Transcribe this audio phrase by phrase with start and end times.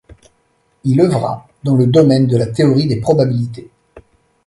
[0.83, 3.69] Il œuvra dans le domaine de la théorie des probabilités.